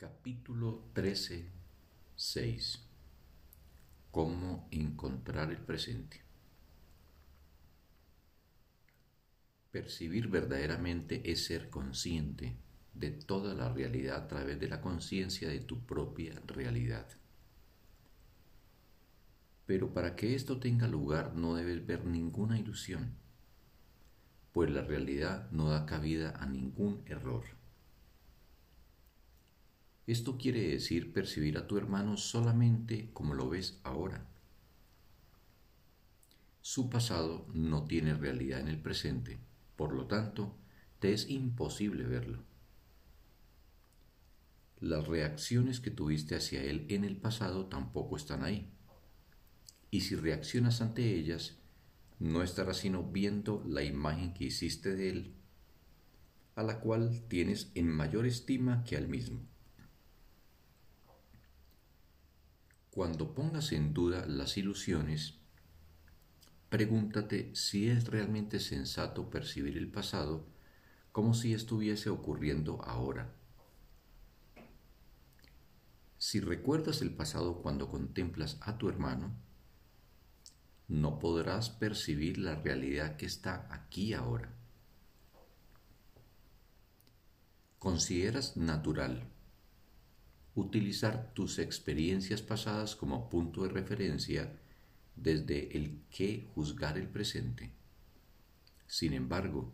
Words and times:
Capítulo 0.00 0.86
13, 0.94 1.44
6. 2.16 2.88
Cómo 4.10 4.66
encontrar 4.70 5.50
el 5.50 5.58
presente. 5.58 6.22
Percibir 9.70 10.28
verdaderamente 10.28 11.30
es 11.30 11.44
ser 11.44 11.68
consciente 11.68 12.56
de 12.94 13.10
toda 13.10 13.52
la 13.52 13.74
realidad 13.74 14.24
a 14.24 14.26
través 14.26 14.58
de 14.58 14.68
la 14.68 14.80
conciencia 14.80 15.50
de 15.50 15.60
tu 15.60 15.84
propia 15.84 16.40
realidad. 16.46 17.06
Pero 19.66 19.92
para 19.92 20.16
que 20.16 20.34
esto 20.34 20.58
tenga 20.60 20.88
lugar 20.88 21.34
no 21.34 21.56
debes 21.56 21.84
ver 21.84 22.06
ninguna 22.06 22.58
ilusión, 22.58 23.16
pues 24.52 24.70
la 24.70 24.80
realidad 24.80 25.50
no 25.50 25.68
da 25.68 25.84
cabida 25.84 26.30
a 26.38 26.46
ningún 26.46 27.02
error. 27.04 27.59
Esto 30.06 30.38
quiere 30.38 30.68
decir 30.68 31.12
percibir 31.12 31.58
a 31.58 31.66
tu 31.66 31.76
hermano 31.76 32.16
solamente 32.16 33.10
como 33.12 33.34
lo 33.34 33.48
ves 33.48 33.80
ahora. 33.84 34.26
Su 36.62 36.90
pasado 36.90 37.46
no 37.54 37.84
tiene 37.84 38.14
realidad 38.14 38.60
en 38.60 38.68
el 38.68 38.80
presente, 38.80 39.38
por 39.76 39.92
lo 39.92 40.06
tanto, 40.06 40.56
te 40.98 41.12
es 41.12 41.30
imposible 41.30 42.04
verlo. 42.04 42.44
Las 44.80 45.06
reacciones 45.06 45.80
que 45.80 45.90
tuviste 45.90 46.36
hacia 46.36 46.62
él 46.62 46.86
en 46.88 47.04
el 47.04 47.16
pasado 47.16 47.66
tampoco 47.66 48.16
están 48.16 48.44
ahí. 48.44 48.70
Y 49.90 50.02
si 50.02 50.16
reaccionas 50.16 50.80
ante 50.80 51.14
ellas, 51.14 51.58
no 52.18 52.42
estarás 52.42 52.78
sino 52.78 53.02
viendo 53.02 53.64
la 53.66 53.82
imagen 53.82 54.34
que 54.34 54.44
hiciste 54.44 54.94
de 54.94 55.10
él, 55.10 55.34
a 56.54 56.62
la 56.62 56.80
cual 56.80 57.24
tienes 57.28 57.72
en 57.74 57.88
mayor 57.88 58.26
estima 58.26 58.84
que 58.84 58.96
al 58.96 59.08
mismo. 59.08 59.40
Cuando 62.90 63.34
pongas 63.34 63.70
en 63.70 63.94
duda 63.94 64.26
las 64.26 64.56
ilusiones, 64.56 65.34
pregúntate 66.70 67.54
si 67.54 67.88
es 67.88 68.08
realmente 68.08 68.58
sensato 68.58 69.30
percibir 69.30 69.78
el 69.78 69.88
pasado 69.88 70.44
como 71.12 71.32
si 71.32 71.54
estuviese 71.54 72.10
ocurriendo 72.10 72.82
ahora. 72.82 73.32
Si 76.18 76.40
recuerdas 76.40 77.00
el 77.00 77.14
pasado 77.14 77.62
cuando 77.62 77.88
contemplas 77.88 78.58
a 78.60 78.76
tu 78.76 78.88
hermano, 78.88 79.36
no 80.88 81.20
podrás 81.20 81.70
percibir 81.70 82.38
la 82.38 82.56
realidad 82.56 83.16
que 83.16 83.26
está 83.26 83.68
aquí 83.70 84.14
ahora. 84.14 84.52
Consideras 87.78 88.56
natural 88.56 89.30
utilizar 90.60 91.32
tus 91.34 91.58
experiencias 91.58 92.42
pasadas 92.42 92.94
como 92.94 93.28
punto 93.28 93.62
de 93.62 93.70
referencia 93.70 94.58
desde 95.16 95.76
el 95.76 96.02
que 96.10 96.46
juzgar 96.54 96.96
el 96.96 97.08
presente. 97.08 97.72
Sin 98.86 99.12
embargo, 99.12 99.72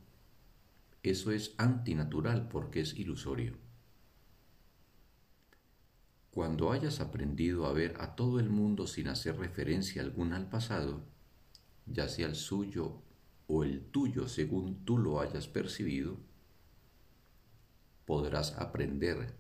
eso 1.02 1.30
es 1.30 1.54
antinatural 1.56 2.48
porque 2.48 2.80
es 2.80 2.94
ilusorio. 2.94 3.56
Cuando 6.30 6.72
hayas 6.72 7.00
aprendido 7.00 7.66
a 7.66 7.72
ver 7.72 7.94
a 7.98 8.14
todo 8.14 8.40
el 8.40 8.50
mundo 8.50 8.86
sin 8.86 9.08
hacer 9.08 9.38
referencia 9.38 10.02
alguna 10.02 10.36
al 10.36 10.50
pasado, 10.50 11.04
ya 11.86 12.08
sea 12.08 12.26
el 12.26 12.34
suyo 12.34 13.02
o 13.46 13.64
el 13.64 13.86
tuyo 13.86 14.28
según 14.28 14.84
tú 14.84 14.98
lo 14.98 15.20
hayas 15.20 15.48
percibido, 15.48 16.18
podrás 18.04 18.52
aprender 18.58 19.34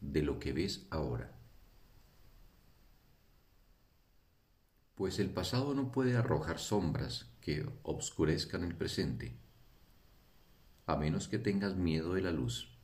de 0.00 0.22
lo 0.22 0.38
que 0.38 0.52
ves 0.52 0.86
ahora. 0.90 1.32
Pues 4.94 5.18
el 5.18 5.30
pasado 5.30 5.74
no 5.74 5.92
puede 5.92 6.16
arrojar 6.16 6.58
sombras 6.58 7.30
que 7.40 7.68
obscurezcan 7.82 8.64
el 8.64 8.74
presente, 8.74 9.36
a 10.86 10.96
menos 10.96 11.28
que 11.28 11.38
tengas 11.38 11.76
miedo 11.76 12.14
de 12.14 12.22
la 12.22 12.32
luz. 12.32 12.76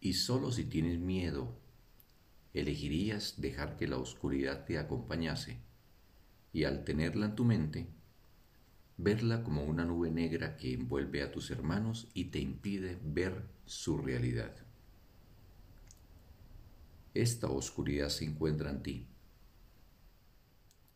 Y 0.00 0.14
sólo 0.14 0.50
si 0.50 0.64
tienes 0.64 0.98
miedo, 0.98 1.54
elegirías 2.54 3.40
dejar 3.40 3.76
que 3.76 3.86
la 3.86 3.98
oscuridad 3.98 4.64
te 4.64 4.78
acompañase, 4.78 5.58
y 6.52 6.64
al 6.64 6.84
tenerla 6.84 7.26
en 7.26 7.34
tu 7.34 7.44
mente, 7.44 7.86
verla 8.96 9.42
como 9.42 9.64
una 9.64 9.84
nube 9.84 10.10
negra 10.10 10.56
que 10.56 10.72
envuelve 10.72 11.22
a 11.22 11.32
tus 11.32 11.50
hermanos 11.50 12.08
y 12.14 12.26
te 12.26 12.38
impide 12.40 12.98
ver 13.02 13.48
su 13.64 13.98
realidad. 13.98 14.54
Esta 17.14 17.48
oscuridad 17.48 18.08
se 18.08 18.24
encuentra 18.24 18.70
en 18.70 18.82
ti. 18.82 19.06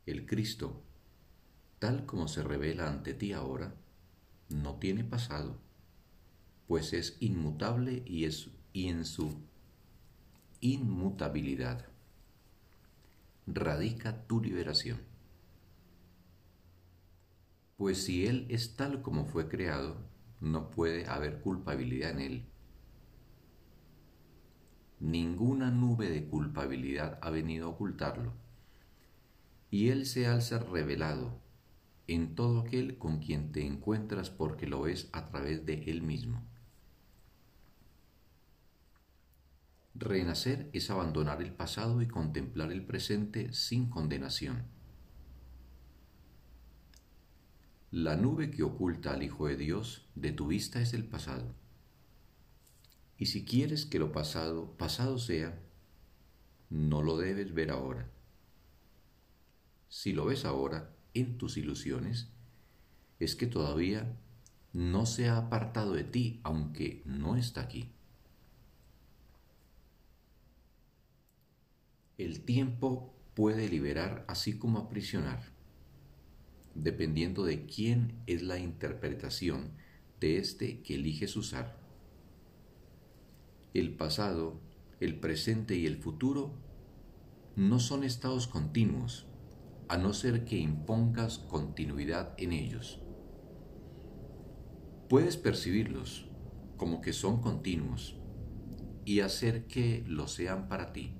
El 0.06 0.24
Cristo, 0.24 0.82
tal 1.78 2.06
como 2.06 2.26
se 2.26 2.42
revela 2.42 2.88
ante 2.88 3.12
ti 3.12 3.34
ahora, 3.34 3.74
no 4.48 4.76
tiene 4.76 5.04
pasado, 5.04 5.58
pues 6.68 6.94
es 6.94 7.18
inmutable 7.20 8.02
y, 8.06 8.24
es, 8.24 8.48
y 8.72 8.88
en 8.88 9.04
su 9.04 9.42
inmutabilidad 10.60 11.86
radica 13.46 14.26
tu 14.26 14.40
liberación. 14.40 15.00
Pues 17.76 18.04
si 18.04 18.26
Él 18.26 18.46
es 18.48 18.74
tal 18.76 19.02
como 19.02 19.26
fue 19.26 19.48
creado, 19.48 19.98
no 20.40 20.70
puede 20.70 21.06
haber 21.06 21.40
culpabilidad 21.40 22.12
en 22.12 22.20
Él 22.20 22.46
ninguna 25.00 25.70
nube 25.70 26.08
de 26.08 26.26
culpabilidad 26.26 27.18
ha 27.22 27.30
venido 27.30 27.66
a 27.66 27.70
ocultarlo, 27.70 28.32
y 29.70 29.88
Él 29.88 30.06
se 30.06 30.26
alza 30.26 30.58
revelado 30.58 31.38
en 32.06 32.34
todo 32.34 32.60
aquel 32.60 32.98
con 32.98 33.18
quien 33.18 33.52
te 33.52 33.66
encuentras 33.66 34.30
porque 34.30 34.66
lo 34.66 34.86
es 34.86 35.08
a 35.12 35.26
través 35.26 35.66
de 35.66 35.82
Él 35.90 36.02
mismo. 36.02 36.42
Renacer 39.94 40.70
es 40.72 40.90
abandonar 40.90 41.42
el 41.42 41.52
pasado 41.52 42.02
y 42.02 42.06
contemplar 42.06 42.70
el 42.70 42.84
presente 42.84 43.52
sin 43.52 43.88
condenación. 43.88 44.64
La 47.90 48.14
nube 48.14 48.50
que 48.50 48.62
oculta 48.62 49.14
al 49.14 49.22
Hijo 49.22 49.46
de 49.46 49.56
Dios 49.56 50.06
de 50.14 50.32
tu 50.32 50.48
vista 50.48 50.80
es 50.80 50.92
el 50.92 51.06
pasado 51.06 51.54
y 53.18 53.26
si 53.26 53.44
quieres 53.44 53.86
que 53.86 53.98
lo 53.98 54.12
pasado, 54.12 54.76
pasado 54.76 55.18
sea, 55.18 55.58
no 56.68 57.02
lo 57.02 57.16
debes 57.16 57.54
ver 57.54 57.70
ahora. 57.70 58.10
Si 59.88 60.12
lo 60.12 60.26
ves 60.26 60.44
ahora 60.44 60.94
en 61.14 61.38
tus 61.38 61.56
ilusiones, 61.56 62.28
es 63.18 63.34
que 63.36 63.46
todavía 63.46 64.16
no 64.72 65.06
se 65.06 65.28
ha 65.28 65.38
apartado 65.38 65.94
de 65.94 66.04
ti, 66.04 66.40
aunque 66.42 67.02
no 67.06 67.36
está 67.36 67.62
aquí. 67.62 67.92
El 72.18 72.40
tiempo 72.40 73.14
puede 73.34 73.68
liberar 73.68 74.24
así 74.28 74.58
como 74.58 74.78
aprisionar, 74.78 75.42
dependiendo 76.74 77.44
de 77.44 77.64
quién 77.64 78.20
es 78.26 78.42
la 78.42 78.58
interpretación 78.58 79.72
de 80.20 80.38
este 80.38 80.82
que 80.82 80.94
eliges 80.94 81.36
usar 81.36 81.85
el 83.78 83.94
pasado, 83.94 84.60
el 85.00 85.18
presente 85.18 85.76
y 85.76 85.86
el 85.86 85.96
futuro 85.96 86.54
no 87.56 87.78
son 87.80 88.04
estados 88.04 88.46
continuos, 88.46 89.26
a 89.88 89.96
no 89.96 90.12
ser 90.12 90.44
que 90.44 90.58
impongas 90.58 91.38
continuidad 91.38 92.34
en 92.38 92.52
ellos. 92.52 93.00
Puedes 95.08 95.36
percibirlos 95.36 96.28
como 96.76 97.00
que 97.00 97.12
son 97.12 97.40
continuos 97.40 98.20
y 99.04 99.20
hacer 99.20 99.66
que 99.66 100.04
lo 100.06 100.26
sean 100.26 100.68
para 100.68 100.92
ti, 100.92 101.14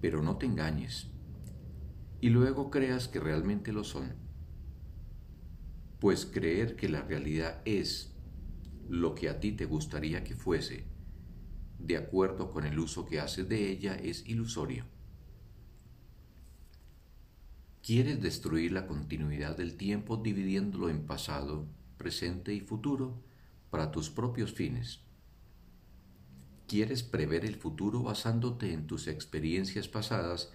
pero 0.00 0.22
no 0.22 0.36
te 0.36 0.46
engañes 0.46 1.10
y 2.20 2.28
luego 2.28 2.70
creas 2.70 3.08
que 3.08 3.18
realmente 3.18 3.72
lo 3.72 3.82
son, 3.82 4.14
pues 5.98 6.26
creer 6.26 6.76
que 6.76 6.88
la 6.88 7.02
realidad 7.02 7.62
es 7.64 8.14
lo 8.88 9.14
que 9.14 9.28
a 9.28 9.40
ti 9.40 9.52
te 9.52 9.64
gustaría 9.64 10.22
que 10.24 10.34
fuese 10.34 10.84
de 11.86 11.96
acuerdo 11.96 12.50
con 12.50 12.64
el 12.64 12.78
uso 12.78 13.06
que 13.06 13.20
haces 13.20 13.48
de 13.48 13.70
ella 13.70 13.94
es 13.94 14.26
ilusorio. 14.26 14.84
Quieres 17.82 18.20
destruir 18.20 18.72
la 18.72 18.86
continuidad 18.86 19.56
del 19.56 19.76
tiempo 19.76 20.16
dividiéndolo 20.16 20.90
en 20.90 21.06
pasado, 21.06 21.66
presente 21.96 22.54
y 22.54 22.60
futuro 22.60 23.22
para 23.70 23.90
tus 23.90 24.10
propios 24.10 24.52
fines. 24.52 25.00
Quieres 26.68 27.02
prever 27.02 27.44
el 27.44 27.56
futuro 27.56 28.02
basándote 28.02 28.72
en 28.72 28.86
tus 28.86 29.08
experiencias 29.08 29.88
pasadas 29.88 30.52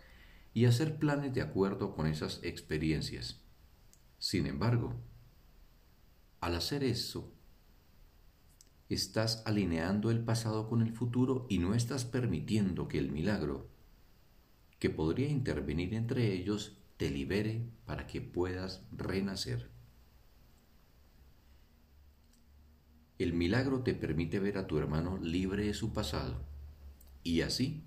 y 0.54 0.66
hacer 0.66 0.98
planes 0.98 1.34
de 1.34 1.42
acuerdo 1.42 1.94
con 1.94 2.08
esas 2.08 2.40
experiencias. 2.44 3.42
Sin 4.20 4.46
embargo, 4.48 4.96
al 6.40 6.56
hacer 6.56 6.84
eso, 6.84 7.35
estás 8.90 9.42
alineando 9.46 10.12
el 10.12 10.24
pasado 10.24 10.70
con 10.70 10.82
el 10.82 10.92
futuro 10.92 11.48
y 11.50 11.58
no 11.60 11.74
estás 11.74 12.06
permitiendo 12.06 12.88
que 12.88 13.00
el 13.00 13.12
milagro 13.12 13.70
que 14.80 14.90
podría 14.90 15.30
intervenir 15.30 15.94
entre 15.94 16.34
ellos 16.34 16.78
te 16.98 17.10
libere 17.10 17.68
para 17.86 18.08
que 18.08 18.22
puedas 18.22 18.84
renacer. 18.92 19.72
El 23.18 23.34
milagro 23.34 23.82
te 23.82 23.94
permite 23.94 24.40
ver 24.40 24.58
a 24.58 24.68
tu 24.68 24.78
hermano 24.78 25.18
libre 25.18 25.66
de 25.66 25.74
su 25.74 25.94
pasado 25.94 26.46
y 27.24 27.42
así 27.42 27.84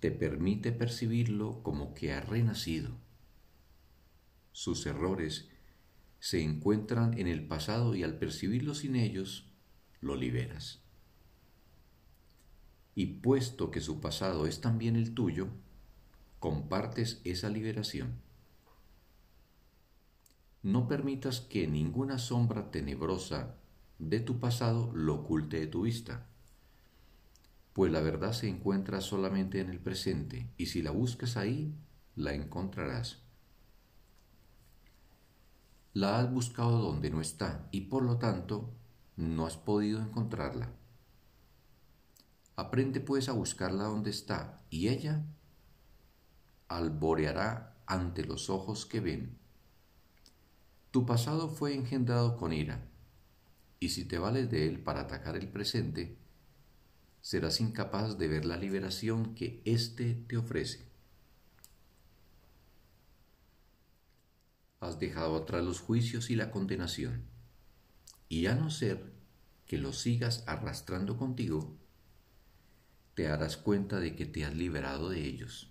te 0.00 0.10
permite 0.10 0.70
percibirlo 0.72 1.62
como 1.62 1.94
que 1.94 2.12
ha 2.12 2.20
renacido. 2.20 2.90
Sus 4.52 4.86
errores 4.86 5.48
se 6.20 6.42
encuentran 6.42 7.18
en 7.18 7.26
el 7.26 7.46
pasado 7.46 7.94
y 7.94 8.02
al 8.02 8.18
percibirlo 8.18 8.74
sin 8.74 8.96
ellos, 8.96 9.53
lo 10.04 10.14
liberas. 10.16 10.80
Y 12.94 13.06
puesto 13.06 13.70
que 13.70 13.80
su 13.80 14.00
pasado 14.00 14.46
es 14.46 14.60
también 14.60 14.96
el 14.96 15.14
tuyo, 15.14 15.48
compartes 16.38 17.20
esa 17.24 17.48
liberación. 17.48 18.20
No 20.62 20.86
permitas 20.86 21.40
que 21.40 21.66
ninguna 21.66 22.18
sombra 22.18 22.70
tenebrosa 22.70 23.56
de 23.98 24.20
tu 24.20 24.38
pasado 24.38 24.92
lo 24.94 25.14
oculte 25.14 25.58
de 25.58 25.66
tu 25.66 25.82
vista, 25.82 26.26
pues 27.72 27.90
la 27.90 28.00
verdad 28.00 28.32
se 28.32 28.48
encuentra 28.48 29.00
solamente 29.00 29.60
en 29.60 29.70
el 29.70 29.80
presente 29.80 30.48
y 30.56 30.66
si 30.66 30.82
la 30.82 30.90
buscas 30.90 31.36
ahí, 31.36 31.74
la 32.14 32.34
encontrarás. 32.34 33.22
La 35.92 36.18
has 36.20 36.30
buscado 36.30 36.78
donde 36.78 37.10
no 37.10 37.20
está 37.20 37.68
y 37.72 37.82
por 37.82 38.04
lo 38.04 38.18
tanto 38.18 38.70
no 39.16 39.46
has 39.46 39.56
podido 39.56 40.00
encontrarla. 40.00 40.70
Aprende 42.56 43.00
pues 43.00 43.28
a 43.28 43.32
buscarla 43.32 43.84
donde 43.84 44.10
está 44.10 44.62
y 44.70 44.88
ella 44.88 45.24
alboreará 46.68 47.76
ante 47.86 48.24
los 48.24 48.50
ojos 48.50 48.86
que 48.86 49.00
ven. 49.00 49.38
Tu 50.90 51.04
pasado 51.04 51.48
fue 51.48 51.74
engendrado 51.74 52.36
con 52.36 52.52
ira, 52.52 52.86
y 53.80 53.90
si 53.90 54.04
te 54.04 54.18
vales 54.18 54.50
de 54.50 54.68
él 54.68 54.80
para 54.80 55.02
atacar 55.02 55.36
el 55.36 55.48
presente, 55.48 56.16
serás 57.20 57.60
incapaz 57.60 58.16
de 58.16 58.28
ver 58.28 58.44
la 58.44 58.56
liberación 58.56 59.34
que 59.34 59.60
éste 59.64 60.14
te 60.14 60.36
ofrece. 60.36 60.86
Has 64.80 64.98
dejado 64.98 65.36
atrás 65.36 65.64
los 65.64 65.80
juicios 65.80 66.30
y 66.30 66.36
la 66.36 66.50
condenación, 66.50 67.24
y 68.28 68.46
a 68.46 68.54
no 68.54 68.70
ser 68.70 69.12
que 69.66 69.78
los 69.78 69.98
sigas 69.98 70.44
arrastrando 70.46 71.16
contigo, 71.16 71.76
te 73.14 73.24
darás 73.24 73.56
cuenta 73.56 74.00
de 74.00 74.16
que 74.16 74.26
te 74.26 74.44
has 74.44 74.54
liberado 74.54 75.08
de 75.08 75.24
ellos. 75.24 75.70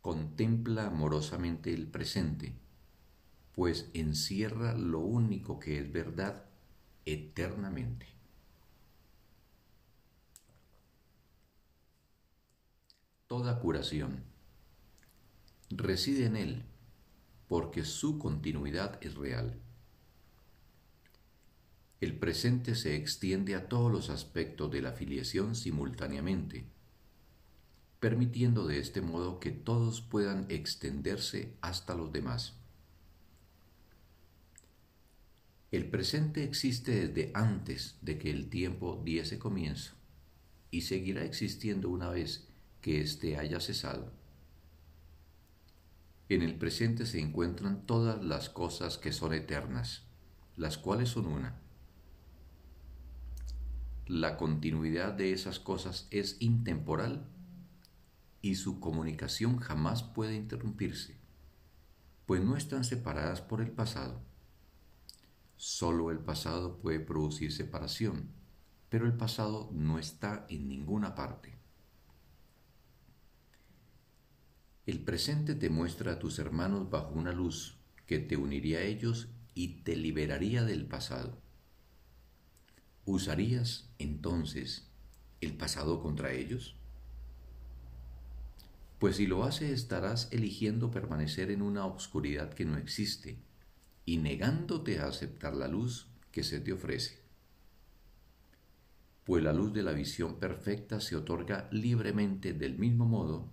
Contempla 0.00 0.86
amorosamente 0.86 1.72
el 1.72 1.86
presente, 1.86 2.54
pues 3.52 3.90
encierra 3.94 4.74
lo 4.74 5.00
único 5.00 5.58
que 5.58 5.78
es 5.78 5.92
verdad 5.92 6.44
eternamente. 7.06 8.06
Toda 13.26 13.58
curación 13.58 14.22
reside 15.70 16.26
en 16.26 16.36
él, 16.36 16.62
porque 17.48 17.84
su 17.84 18.18
continuidad 18.18 18.98
es 19.02 19.16
real. 19.16 19.60
El 22.00 22.18
presente 22.18 22.74
se 22.74 22.94
extiende 22.96 23.54
a 23.54 23.68
todos 23.68 23.90
los 23.90 24.10
aspectos 24.10 24.70
de 24.70 24.82
la 24.82 24.92
filiación 24.92 25.54
simultáneamente 25.54 26.66
permitiendo 28.00 28.66
de 28.66 28.78
este 28.78 29.00
modo 29.00 29.40
que 29.40 29.50
todos 29.50 30.00
puedan 30.00 30.46
extenderse 30.48 31.56
hasta 31.60 31.94
los 31.94 32.12
demás. 32.12 32.54
El 35.72 35.90
presente 35.90 36.44
existe 36.44 37.08
desde 37.08 37.32
antes 37.34 37.98
de 38.02 38.18
que 38.18 38.30
el 38.30 38.48
tiempo 38.48 39.02
diese 39.04 39.38
comienzo 39.38 39.94
y 40.70 40.82
seguirá 40.82 41.24
existiendo 41.24 41.88
una 41.88 42.10
vez 42.10 42.48
que 42.80 43.00
éste 43.00 43.36
haya 43.36 43.60
cesado. 43.60 44.12
En 46.28 46.42
el 46.42 46.56
presente 46.56 47.06
se 47.06 47.20
encuentran 47.20 47.86
todas 47.86 48.22
las 48.24 48.48
cosas 48.50 48.98
que 48.98 49.12
son 49.12 49.32
eternas, 49.32 50.04
las 50.56 50.78
cuales 50.78 51.08
son 51.08 51.26
una. 51.26 51.60
La 54.08 54.36
continuidad 54.36 55.14
de 55.14 55.32
esas 55.32 55.58
cosas 55.58 56.06
es 56.12 56.36
intemporal 56.38 57.26
y 58.40 58.54
su 58.54 58.78
comunicación 58.78 59.58
jamás 59.58 60.04
puede 60.04 60.36
interrumpirse, 60.36 61.16
pues 62.24 62.40
no 62.40 62.56
están 62.56 62.84
separadas 62.84 63.40
por 63.40 63.60
el 63.60 63.72
pasado. 63.72 64.22
Solo 65.56 66.12
el 66.12 66.20
pasado 66.20 66.78
puede 66.78 67.00
producir 67.00 67.50
separación, 67.50 68.30
pero 68.90 69.06
el 69.06 69.16
pasado 69.16 69.70
no 69.72 69.98
está 69.98 70.46
en 70.50 70.68
ninguna 70.68 71.16
parte. 71.16 71.58
El 74.86 75.00
presente 75.00 75.56
te 75.56 75.68
muestra 75.68 76.12
a 76.12 76.18
tus 76.20 76.38
hermanos 76.38 76.88
bajo 76.90 77.12
una 77.12 77.32
luz 77.32 77.80
que 78.06 78.20
te 78.20 78.36
uniría 78.36 78.78
a 78.78 78.82
ellos 78.82 79.30
y 79.52 79.82
te 79.82 79.96
liberaría 79.96 80.62
del 80.62 80.86
pasado. 80.86 81.42
¿Usarías 83.06 83.88
entonces 83.98 84.90
el 85.40 85.56
pasado 85.56 86.02
contra 86.02 86.32
ellos? 86.32 86.76
pues 88.98 89.16
si 89.16 89.26
lo 89.26 89.44
haces 89.44 89.70
estarás 89.70 90.28
eligiendo 90.32 90.90
permanecer 90.90 91.50
en 91.50 91.62
una 91.62 91.84
oscuridad 91.84 92.52
que 92.52 92.64
no 92.64 92.78
existe 92.78 93.38
y 94.04 94.18
negándote 94.18 94.98
a 94.98 95.06
aceptar 95.06 95.54
la 95.54 95.68
luz 95.68 96.08
que 96.32 96.42
se 96.42 96.60
te 96.60 96.72
ofrece. 96.72 97.20
Pues 99.24 99.42
la 99.42 99.52
luz 99.52 99.72
de 99.72 99.82
la 99.82 99.92
visión 99.92 100.38
perfecta 100.38 101.00
se 101.00 101.16
otorga 101.16 101.68
libremente 101.72 102.52
del 102.52 102.78
mismo 102.78 103.04
modo 103.04 103.50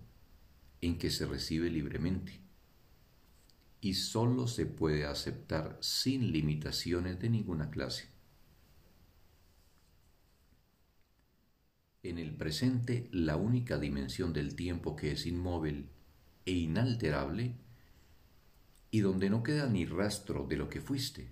en 0.81 0.97
que 0.97 1.09
se 1.09 1.25
recibe 1.25 1.69
libremente 1.69 2.39
y 3.81 3.95
sólo 3.95 4.47
se 4.47 4.65
puede 4.65 5.05
aceptar 5.05 5.77
sin 5.81 6.31
limitaciones 6.31 7.19
de 7.19 7.29
ninguna 7.29 7.69
clase. 7.69 8.12
En 12.03 12.19
el 12.19 12.35
presente 12.35 13.07
la 13.11 13.37
única 13.37 13.79
dimensión 13.79 14.33
del 14.33 14.55
tiempo 14.55 14.95
que 14.95 15.13
es 15.13 15.25
inmóvil 15.25 15.89
e 16.45 16.51
inalterable 16.51 17.55
y 18.91 18.99
donde 18.99 19.29
no 19.29 19.41
queda 19.41 19.67
ni 19.67 19.85
rastro 19.85 20.45
de 20.45 20.57
lo 20.57 20.69
que 20.69 20.81
fuiste. 20.81 21.31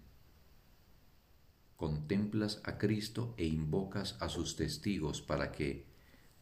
Contemplas 1.76 2.62
a 2.64 2.78
Cristo 2.78 3.36
e 3.38 3.46
invocas 3.46 4.16
a 4.22 4.30
sus 4.30 4.56
testigos 4.56 5.22
para 5.22 5.52
que 5.52 5.86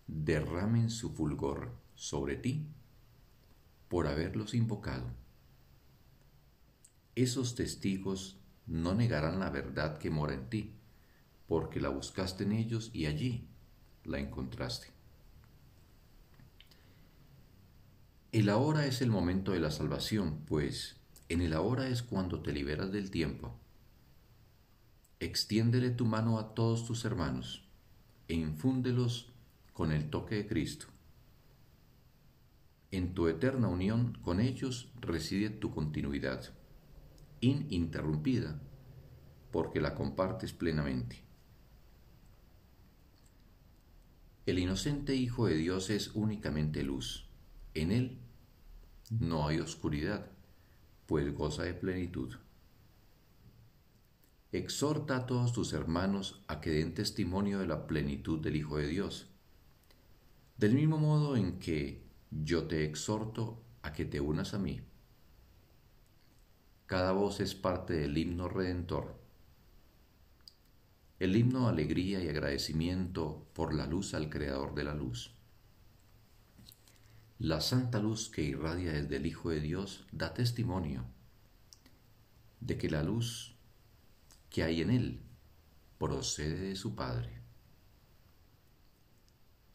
derramen 0.05 0.91
su 0.91 1.11
fulgor 1.11 1.75
sobre 1.95 2.35
ti 2.35 2.67
por 3.87 4.05
haberlos 4.05 4.53
invocado. 4.53 5.11
Esos 7.15 7.55
testigos 7.55 8.39
no 8.67 8.93
negarán 8.93 9.39
la 9.39 9.49
verdad 9.49 9.97
que 9.97 10.11
mora 10.11 10.35
en 10.35 10.49
ti, 10.49 10.75
porque 11.47 11.81
la 11.81 11.89
buscaste 11.89 12.43
en 12.43 12.51
ellos 12.51 12.91
y 12.93 13.07
allí 13.07 13.49
la 14.03 14.19
encontraste. 14.19 14.87
El 18.31 18.49
ahora 18.49 18.85
es 18.85 19.01
el 19.01 19.09
momento 19.09 19.53
de 19.53 19.59
la 19.59 19.71
salvación, 19.71 20.41
pues 20.45 20.97
en 21.29 21.41
el 21.41 21.53
ahora 21.53 21.87
es 21.87 22.03
cuando 22.03 22.41
te 22.41 22.53
liberas 22.53 22.91
del 22.91 23.09
tiempo. 23.09 23.55
Extiéndele 25.19 25.89
tu 25.89 26.05
mano 26.05 26.39
a 26.39 26.53
todos 26.53 26.85
tus 26.85 27.05
hermanos 27.05 27.67
e 28.27 28.35
infúndelos 28.35 29.31
con 29.73 29.91
el 29.91 30.09
toque 30.09 30.35
de 30.35 30.47
Cristo. 30.47 30.87
En 32.91 33.13
tu 33.13 33.27
eterna 33.27 33.67
unión 33.67 34.17
con 34.23 34.39
ellos 34.39 34.91
reside 34.99 35.49
tu 35.49 35.71
continuidad, 35.71 36.53
ininterrumpida, 37.41 38.59
porque 39.51 39.81
la 39.81 39.95
compartes 39.95 40.53
plenamente. 40.53 41.28
El 44.45 44.59
inocente 44.59 45.15
Hijo 45.15 45.47
de 45.47 45.55
Dios 45.55 45.89
es 45.89 46.11
únicamente 46.15 46.83
luz. 46.83 47.27
En 47.73 47.91
Él 47.91 48.17
no 49.09 49.47
hay 49.47 49.59
oscuridad, 49.59 50.31
pues 51.05 51.33
goza 51.33 51.63
de 51.63 51.73
plenitud. 51.73 52.35
Exhorta 54.51 55.17
a 55.17 55.25
todos 55.25 55.53
tus 55.53 55.73
hermanos 55.73 56.43
a 56.47 56.61
que 56.61 56.71
den 56.71 56.93
testimonio 56.93 57.59
de 57.59 57.67
la 57.67 57.85
plenitud 57.85 58.39
del 58.39 58.55
Hijo 58.55 58.77
de 58.77 58.87
Dios, 58.87 59.27
del 60.57 60.73
mismo 60.73 60.97
modo 60.97 61.35
en 61.35 61.59
que 61.59 62.03
yo 62.31 62.67
te 62.67 62.83
exhorto 62.83 63.61
a 63.81 63.93
que 63.93 64.05
te 64.05 64.19
unas 64.19 64.53
a 64.53 64.59
mí. 64.59 64.81
Cada 66.85 67.11
voz 67.11 67.39
es 67.39 67.53
parte 67.53 67.93
del 67.93 68.17
himno 68.17 68.49
redentor. 68.49 69.18
El 71.19 71.35
himno 71.35 71.67
alegría 71.67 72.23
y 72.23 72.29
agradecimiento 72.29 73.45
por 73.53 73.73
la 73.73 73.85
luz 73.85 74.13
al 74.13 74.29
Creador 74.29 74.73
de 74.73 74.85
la 74.85 74.93
luz. 74.93 75.33
La 77.39 77.59
santa 77.59 77.99
luz 77.99 78.29
que 78.29 78.41
irradia 78.41 78.93
desde 78.93 79.17
el 79.17 79.25
Hijo 79.25 79.49
de 79.49 79.59
Dios 79.59 80.05
da 80.13 80.33
testimonio 80.33 81.03
de 82.61 82.77
que 82.77 82.89
la 82.89 83.03
luz 83.03 83.53
que 84.49 84.63
hay 84.63 84.81
en 84.81 84.91
Él 84.91 85.21
procede 85.97 86.69
de 86.69 86.75
su 86.77 86.95
Padre. 86.95 87.41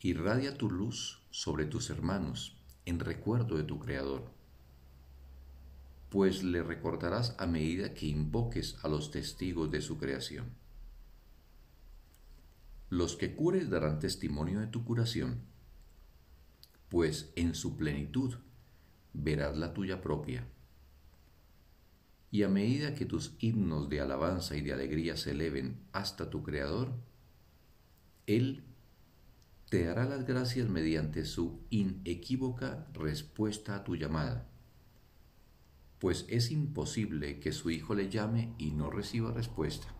Irradia 0.01 0.57
tu 0.57 0.71
luz 0.71 1.21
sobre 1.31 1.67
tus 1.67 1.91
hermanos 1.91 2.57
en 2.87 3.01
recuerdo 3.01 3.59
de 3.59 3.65
tu 3.65 3.79
Creador, 3.79 4.31
pues 6.09 6.43
le 6.43 6.63
recordarás 6.63 7.35
a 7.39 7.47
medida 7.47 7.93
que 7.93 8.07
invoques 8.07 8.79
a 8.83 8.89
los 8.89 9.11
testigos 9.11 9.71
de 9.71 9.83
su 9.83 9.99
creación. 9.99 10.64
Los 12.95 13.17
que 13.17 13.35
cures 13.35 13.71
darán 13.71 13.99
testimonio 13.99 14.61
de 14.61 14.69
tu 14.69 14.85
curación, 14.85 15.41
pues 16.89 17.33
en 17.35 17.57
su 17.57 17.77
plenitud 17.77 18.37
verás 19.13 19.59
la 19.59 19.75
tuya 19.75 20.01
propia. 20.01 20.47
Y 22.31 22.45
a 22.45 22.49
medida 22.49 22.95
que 22.95 23.05
tus 23.05 23.35
himnos 23.41 23.89
de 23.89 24.01
alabanza 24.01 24.55
y 24.57 24.61
de 24.61 24.75
alegría 24.75 25.17
se 25.17 25.33
eleven 25.33 25.81
hasta 25.91 26.31
tu 26.31 26.45
Creador, 26.45 26.95
Él 28.29 28.63
te 29.71 29.83
dará 29.83 30.05
las 30.05 30.25
gracias 30.25 30.69
mediante 30.69 31.25
su 31.25 31.65
inequívoca 31.71 32.87
respuesta 32.93 33.75
a 33.75 33.83
tu 33.83 33.97
llamada, 33.97 34.49
pues 35.99 36.27
es 36.29 36.53
imposible 36.53 37.41
que 37.41 37.51
su 37.51 37.71
Hijo 37.71 37.97
le 37.97 38.09
llame 38.09 38.55
y 38.57 38.71
no 38.71 38.89
reciba 38.89 39.33
respuesta. 39.33 39.93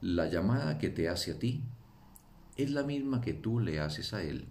La 0.00 0.28
llamada 0.28 0.78
que 0.78 0.88
te 0.88 1.10
hace 1.10 1.32
a 1.32 1.38
ti 1.38 1.62
es 2.56 2.70
la 2.70 2.82
misma 2.82 3.20
que 3.20 3.34
tú 3.34 3.60
le 3.60 3.80
haces 3.80 4.14
a 4.14 4.22
Él. 4.22 4.48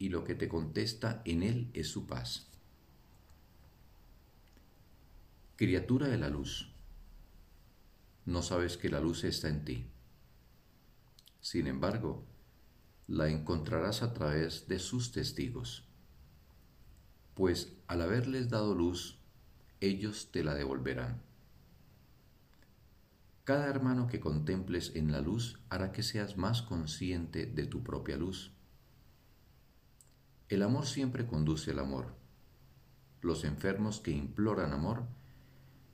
Y 0.00 0.08
lo 0.08 0.24
que 0.24 0.34
te 0.34 0.48
contesta 0.48 1.22
en 1.24 1.44
Él 1.44 1.70
es 1.74 1.88
su 1.88 2.06
paz. 2.06 2.48
Criatura 5.54 6.08
de 6.08 6.18
la 6.18 6.28
luz, 6.28 6.72
no 8.26 8.42
sabes 8.42 8.76
que 8.76 8.88
la 8.88 9.00
luz 9.00 9.22
está 9.22 9.48
en 9.48 9.64
ti. 9.64 9.86
Sin 11.40 11.68
embargo, 11.68 12.24
la 13.06 13.28
encontrarás 13.28 14.02
a 14.02 14.12
través 14.12 14.66
de 14.66 14.80
sus 14.80 15.12
testigos, 15.12 15.84
pues 17.34 17.72
al 17.86 18.02
haberles 18.02 18.50
dado 18.50 18.74
luz, 18.74 19.18
ellos 19.80 20.30
te 20.32 20.42
la 20.42 20.54
devolverán. 20.54 21.27
Cada 23.48 23.66
hermano 23.66 24.08
que 24.08 24.20
contemples 24.20 24.92
en 24.94 25.10
la 25.10 25.22
luz 25.22 25.58
hará 25.70 25.90
que 25.90 26.02
seas 26.02 26.36
más 26.36 26.60
consciente 26.60 27.46
de 27.46 27.64
tu 27.64 27.82
propia 27.82 28.18
luz. 28.18 28.52
El 30.50 30.62
amor 30.62 30.84
siempre 30.84 31.26
conduce 31.26 31.70
al 31.70 31.78
amor. 31.78 32.14
Los 33.22 33.44
enfermos 33.44 34.00
que 34.00 34.10
imploran 34.10 34.74
amor 34.74 35.06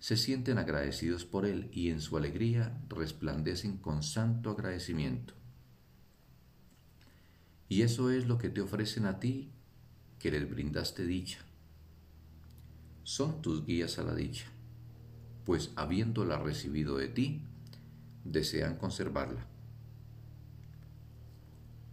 se 0.00 0.16
sienten 0.16 0.58
agradecidos 0.58 1.24
por 1.24 1.46
él 1.46 1.70
y 1.72 1.90
en 1.90 2.00
su 2.00 2.16
alegría 2.16 2.76
resplandecen 2.88 3.76
con 3.76 4.02
santo 4.02 4.50
agradecimiento. 4.50 5.34
Y 7.68 7.82
eso 7.82 8.10
es 8.10 8.26
lo 8.26 8.36
que 8.36 8.48
te 8.48 8.62
ofrecen 8.62 9.06
a 9.06 9.20
ti 9.20 9.52
que 10.18 10.32
les 10.32 10.50
brindaste 10.50 11.06
dicha. 11.06 11.38
Son 13.04 13.42
tus 13.42 13.64
guías 13.64 14.00
a 14.00 14.02
la 14.02 14.16
dicha 14.16 14.53
pues 15.44 15.72
habiéndola 15.76 16.38
recibido 16.38 16.96
de 16.96 17.08
ti, 17.08 17.42
desean 18.24 18.76
conservarla. 18.76 19.46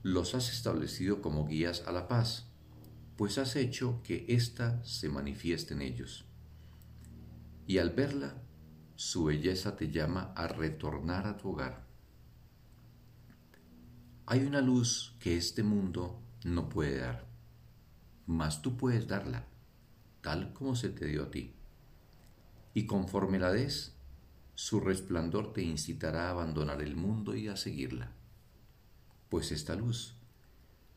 Los 0.04 0.34
has 0.34 0.52
establecido 0.52 1.22
como 1.22 1.48
guías 1.48 1.84
a 1.86 1.92
la 1.92 2.08
paz, 2.08 2.48
pues 3.18 3.38
has 3.38 3.56
hecho 3.56 4.02
que 4.04 4.26
ésta 4.30 4.84
se 4.84 5.10
manifieste 5.10 5.74
en 5.74 5.82
ellos. 5.82 6.26
Y 7.68 7.78
al 7.78 7.92
verla, 7.92 8.42
su 8.96 9.26
belleza 9.26 9.76
te 9.76 9.92
llama 9.92 10.34
a 10.36 10.48
retornar 10.48 11.28
a 11.28 11.38
tu 11.38 11.50
hogar. 11.52 11.86
Hay 14.26 14.44
una 14.46 14.62
luz 14.62 15.16
que 15.20 15.38
este 15.38 15.62
mundo 15.62 16.22
no 16.46 16.70
puede 16.70 17.00
dar, 17.00 17.28
mas 18.26 18.62
tú 18.62 18.78
puedes 18.78 19.08
darla, 19.08 19.46
tal 20.22 20.54
como 20.54 20.76
se 20.76 20.90
te 20.90 21.06
dio 21.06 21.24
a 21.24 21.32
ti 21.32 21.54
y 22.74 22.86
conforme 22.86 23.40
la 23.40 23.52
des, 23.52 23.94
su 24.56 24.80
resplandor 24.80 25.54
te 25.54 25.64
incitará 25.64 26.28
a 26.28 26.32
abandonar 26.32 26.82
el 26.82 26.96
mundo 26.96 27.36
y 27.36 27.48
a 27.48 27.58
seguirla, 27.58 28.12
pues 29.30 29.52
esta 29.52 29.76
luz 29.76 30.16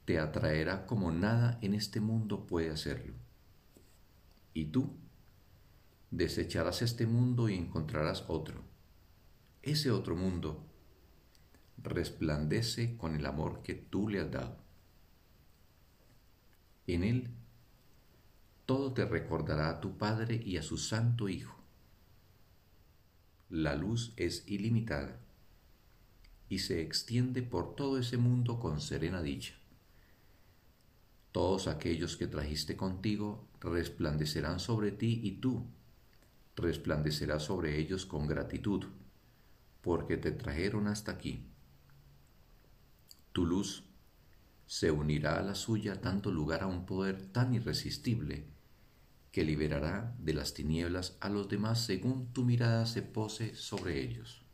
te 0.04 0.18
atraerá 0.18 0.86
como 0.86 1.10
nada 1.10 1.58
en 1.62 1.74
este 1.74 2.00
mundo 2.00 2.46
puede 2.46 2.70
hacerlo. 2.70 3.14
Y 4.52 4.66
tú 4.66 4.96
desecharás 6.10 6.82
este 6.82 7.06
mundo 7.06 7.48
y 7.48 7.54
encontrarás 7.54 8.24
otro. 8.28 8.62
Ese 9.62 9.90
otro 9.90 10.14
mundo 10.14 10.64
resplandece 11.78 12.96
con 12.96 13.16
el 13.16 13.26
amor 13.26 13.62
que 13.62 13.74
tú 13.74 14.08
le 14.08 14.20
has 14.20 14.30
dado. 14.30 14.58
En 16.86 17.02
él 17.02 17.30
todo 18.66 18.92
te 18.92 19.04
recordará 19.06 19.70
a 19.70 19.80
tu 19.80 19.96
Padre 19.96 20.40
y 20.44 20.58
a 20.58 20.62
su 20.62 20.76
Santo 20.76 21.28
Hijo 21.28 21.63
la 23.54 23.76
luz 23.76 24.12
es 24.16 24.42
ilimitada 24.48 25.16
y 26.48 26.58
se 26.58 26.82
extiende 26.82 27.40
por 27.40 27.76
todo 27.76 28.00
ese 28.00 28.16
mundo 28.16 28.58
con 28.58 28.80
serena 28.80 29.22
dicha. 29.22 29.54
Todos 31.30 31.68
aquellos 31.68 32.16
que 32.16 32.26
trajiste 32.26 32.76
contigo 32.76 33.46
resplandecerán 33.60 34.58
sobre 34.58 34.90
ti 34.90 35.20
y 35.22 35.36
tú 35.36 35.64
resplandecerás 36.56 37.44
sobre 37.44 37.78
ellos 37.78 38.06
con 38.06 38.26
gratitud, 38.26 38.86
porque 39.82 40.16
te 40.16 40.32
trajeron 40.32 40.88
hasta 40.88 41.12
aquí. 41.12 41.46
Tu 43.32 43.46
luz 43.46 43.84
se 44.66 44.90
unirá 44.90 45.38
a 45.38 45.42
la 45.42 45.54
suya 45.54 45.94
dando 45.94 46.32
lugar 46.32 46.64
a 46.64 46.66
un 46.66 46.86
poder 46.86 47.26
tan 47.26 47.54
irresistible 47.54 48.53
que 49.34 49.42
liberará 49.42 50.14
de 50.20 50.32
las 50.32 50.54
tinieblas 50.54 51.16
a 51.18 51.28
los 51.28 51.48
demás 51.48 51.84
según 51.84 52.32
tu 52.32 52.44
mirada 52.44 52.86
se 52.86 53.02
pose 53.02 53.56
sobre 53.56 54.00
ellos. 54.00 54.44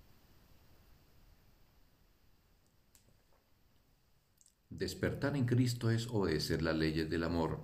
Despertar 4.71 5.37
en 5.37 5.45
Cristo 5.45 5.91
es 5.91 6.07
obedecer 6.09 6.63
las 6.63 6.75
leyes 6.75 7.11
del 7.11 7.25
amor 7.25 7.61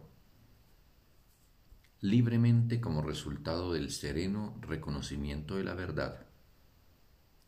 libremente 2.03 2.83
como 2.83 3.01
resultado 3.01 3.73
del 3.73 3.91
sereno 3.93 4.55
reconocimiento 4.61 5.57
de 5.57 5.65
la 5.65 5.73
verdad 5.73 6.27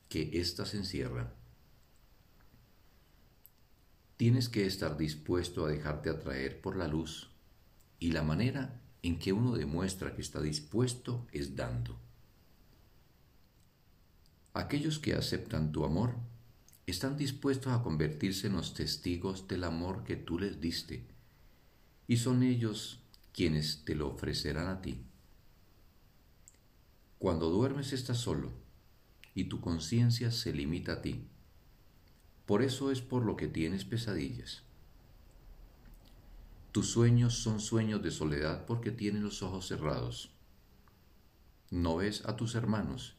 que 0.08 0.40
éstas 0.40 0.72
encierra. 0.72 1.34
Tienes 4.16 4.48
que 4.48 4.64
estar 4.64 4.96
dispuesto 4.96 5.66
a 5.66 5.68
dejarte 5.68 6.08
atraer 6.08 6.62
por 6.62 6.74
la 6.74 6.88
luz 6.88 7.30
y 7.98 8.12
la 8.12 8.22
manera 8.22 8.80
en 9.08 9.18
que 9.18 9.32
uno 9.32 9.56
demuestra 9.56 10.14
que 10.14 10.20
está 10.20 10.40
dispuesto 10.42 11.26
es 11.32 11.56
dando. 11.56 11.98
Aquellos 14.52 14.98
que 14.98 15.14
aceptan 15.14 15.72
tu 15.72 15.84
amor 15.84 16.14
están 16.86 17.16
dispuestos 17.16 17.72
a 17.72 17.82
convertirse 17.82 18.48
en 18.48 18.54
los 18.54 18.74
testigos 18.74 19.48
del 19.48 19.64
amor 19.64 20.04
que 20.04 20.16
tú 20.16 20.38
les 20.38 20.60
diste, 20.60 21.06
y 22.06 22.18
son 22.18 22.42
ellos 22.42 23.00
quienes 23.32 23.84
te 23.86 23.94
lo 23.94 24.08
ofrecerán 24.08 24.68
a 24.68 24.82
ti. 24.82 25.02
Cuando 27.18 27.48
duermes 27.48 27.94
estás 27.94 28.18
solo, 28.18 28.52
y 29.34 29.44
tu 29.44 29.60
conciencia 29.60 30.30
se 30.30 30.52
limita 30.52 30.94
a 30.94 31.02
ti. 31.02 31.24
Por 32.44 32.62
eso 32.62 32.90
es 32.90 33.00
por 33.00 33.24
lo 33.24 33.36
que 33.36 33.48
tienes 33.48 33.84
pesadillas. 33.84 34.67
Tus 36.72 36.90
sueños 36.90 37.34
son 37.34 37.60
sueños 37.60 38.02
de 38.02 38.10
soledad 38.10 38.66
porque 38.66 38.90
tienen 38.90 39.22
los 39.22 39.42
ojos 39.42 39.66
cerrados. 39.66 40.30
No 41.70 41.96
ves 41.96 42.24
a 42.26 42.36
tus 42.36 42.54
hermanos 42.54 43.16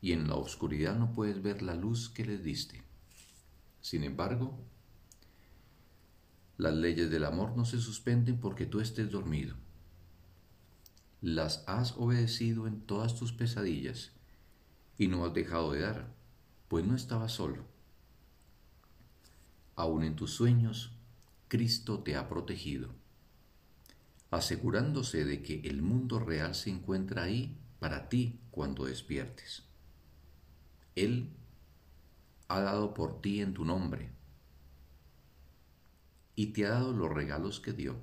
y 0.00 0.12
en 0.12 0.28
la 0.28 0.36
oscuridad 0.36 0.96
no 0.98 1.12
puedes 1.12 1.42
ver 1.42 1.62
la 1.62 1.74
luz 1.74 2.08
que 2.08 2.24
les 2.24 2.42
diste. 2.42 2.82
Sin 3.82 4.02
embargo, 4.02 4.58
las 6.56 6.74
leyes 6.74 7.10
del 7.10 7.24
amor 7.24 7.56
no 7.56 7.64
se 7.64 7.80
suspenden 7.80 8.38
porque 8.38 8.66
tú 8.66 8.80
estés 8.80 9.10
dormido. 9.10 9.56
Las 11.20 11.64
has 11.66 11.92
obedecido 11.98 12.66
en 12.66 12.80
todas 12.80 13.14
tus 13.14 13.32
pesadillas 13.32 14.12
y 14.96 15.08
no 15.08 15.26
has 15.26 15.34
dejado 15.34 15.72
de 15.72 15.80
dar, 15.80 16.14
pues 16.68 16.86
no 16.86 16.94
estabas 16.94 17.32
solo. 17.32 17.64
Aún 19.76 20.02
en 20.02 20.16
tus 20.16 20.32
sueños 20.32 20.92
Cristo 21.50 21.98
te 22.04 22.14
ha 22.14 22.28
protegido. 22.28 22.94
Asegurándose 24.30 25.24
de 25.24 25.42
que 25.42 25.62
el 25.64 25.82
mundo 25.82 26.20
real 26.20 26.54
se 26.54 26.70
encuentra 26.70 27.24
ahí, 27.24 27.58
para 27.80 28.08
ti 28.08 28.38
cuando 28.52 28.84
despiertes. 28.84 29.64
Él 30.94 31.28
ha 32.46 32.60
dado 32.60 32.94
por 32.94 33.20
ti 33.20 33.40
en 33.40 33.52
tu 33.52 33.64
nombre 33.64 34.12
y 36.36 36.52
te 36.52 36.66
ha 36.66 36.70
dado 36.70 36.92
los 36.92 37.12
regalos 37.12 37.58
que 37.58 37.72
dio. 37.72 37.96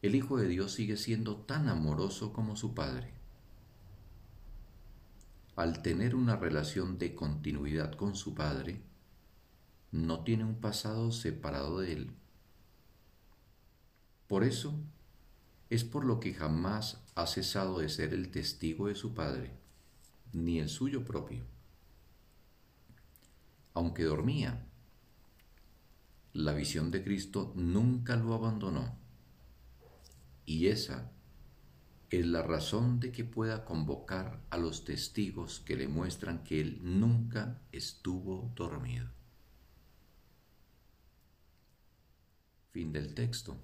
El 0.00 0.14
Hijo 0.14 0.38
de 0.38 0.48
Dios 0.48 0.72
sigue 0.72 0.96
siendo 0.96 1.36
tan 1.36 1.68
amoroso 1.68 2.32
como 2.32 2.56
su 2.56 2.72
Padre. 2.72 3.12
Al 5.56 5.82
tener 5.82 6.14
una 6.14 6.36
relación 6.36 6.96
de 6.96 7.14
continuidad 7.14 7.92
con 7.96 8.14
su 8.14 8.34
Padre, 8.34 8.80
no 9.90 10.24
tiene 10.24 10.44
un 10.44 10.56
pasado 10.56 11.12
separado 11.12 11.80
de 11.80 11.92
Él. 11.92 12.10
Por 14.26 14.44
eso 14.44 14.78
es 15.70 15.84
por 15.84 16.04
lo 16.04 16.20
que 16.20 16.34
jamás 16.34 17.02
ha 17.14 17.26
cesado 17.26 17.78
de 17.78 17.88
ser 17.88 18.12
el 18.12 18.30
testigo 18.30 18.88
de 18.88 18.94
su 18.94 19.14
Padre, 19.14 19.52
ni 20.32 20.58
el 20.58 20.68
suyo 20.68 21.04
propio. 21.04 21.44
Aunque 23.74 24.04
dormía, 24.04 24.66
la 26.32 26.52
visión 26.52 26.90
de 26.90 27.02
Cristo 27.02 27.52
nunca 27.56 28.16
lo 28.16 28.34
abandonó. 28.34 28.96
Y 30.44 30.68
esa 30.68 31.10
es 32.10 32.26
la 32.26 32.42
razón 32.42 33.00
de 33.00 33.12
que 33.12 33.24
pueda 33.24 33.64
convocar 33.64 34.40
a 34.50 34.56
los 34.56 34.84
testigos 34.84 35.60
que 35.60 35.76
le 35.76 35.88
muestran 35.88 36.42
que 36.42 36.60
Él 36.60 36.80
nunca 36.82 37.60
estuvo 37.72 38.50
dormido. 38.54 39.17
Fin 42.70 42.92
del 42.92 43.14
texto. 43.14 43.56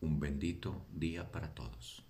Un 0.00 0.18
bendito 0.18 0.86
día 0.90 1.30
para 1.30 1.54
todos. 1.54 2.06